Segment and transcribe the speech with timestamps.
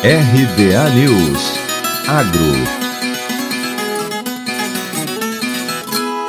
[0.00, 1.42] RBA News
[2.06, 2.38] Agro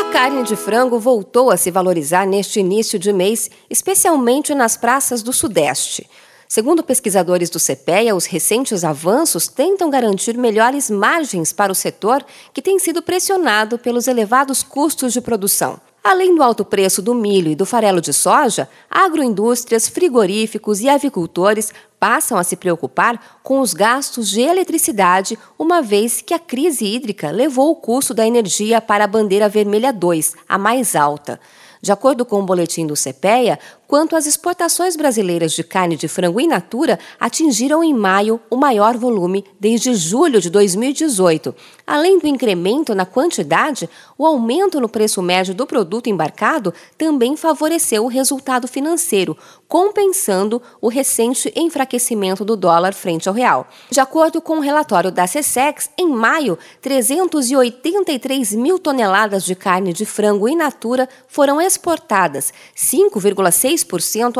[0.00, 5.22] A carne de frango voltou a se valorizar neste início de mês, especialmente nas praças
[5.22, 6.08] do Sudeste.
[6.48, 12.24] Segundo pesquisadores do CPEA, os recentes avanços tentam garantir melhores margens para o setor
[12.54, 15.78] que tem sido pressionado pelos elevados custos de produção.
[16.02, 21.72] Além do alto preço do milho e do farelo de soja, agroindústrias, frigoríficos e avicultores
[21.98, 27.30] passam a se preocupar com os gastos de eletricidade, uma vez que a crise hídrica
[27.30, 31.40] levou o custo da energia para a bandeira vermelha 2, a mais alta.
[31.80, 36.38] De acordo com o boletim do CPEA, quanto às exportações brasileiras de carne de frango
[36.38, 41.54] in natura atingiram em maio o maior volume desde julho de 2018.
[41.86, 43.88] Além do incremento na quantidade,
[44.18, 49.34] o aumento no preço médio do produto embarcado também favoreceu o resultado financeiro,
[49.66, 53.66] compensando o recente enfraquecimento do dólar frente ao real.
[53.90, 60.04] De acordo com o relatório da CSEX, em maio, 383 mil toneladas de carne de
[60.04, 63.77] frango in natura foram exportadas, 5,6%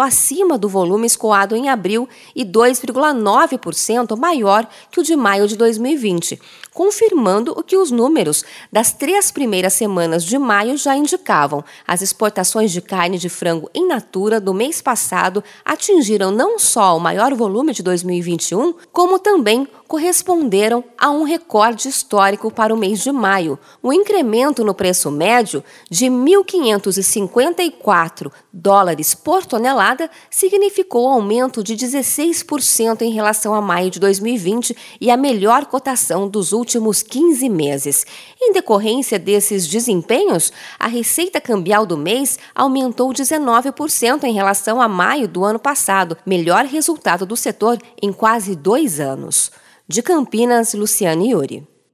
[0.00, 6.40] acima do volume escoado em abril e 2,9% maior que o de maio de 2020,
[6.72, 11.64] confirmando o que os números das três primeiras semanas de maio já indicavam.
[11.86, 17.00] As exportações de carne de frango in natura do mês passado atingiram não só o
[17.00, 23.10] maior volume de 2021, como também corresponderam a um recorde histórico para o mês de
[23.10, 23.58] maio.
[23.82, 33.10] O incremento no preço médio de 1.554 dólares por tonelada significou aumento de 16% em
[33.10, 38.06] relação a maio de 2020 e a melhor cotação dos últimos 15 meses.
[38.40, 45.28] Em decorrência desses desempenhos, a receita cambial do mês aumentou 19% em relação a maio
[45.28, 49.50] do ano passado, melhor resultado do setor em quase dois anos.
[49.86, 51.77] De Campinas, Luciane Iuri.